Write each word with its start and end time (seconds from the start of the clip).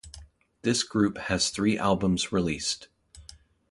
This 0.63 0.81
group 0.81 1.19
has 1.19 1.51
three 1.51 1.77
albums 1.77 2.31
released. 2.31 2.87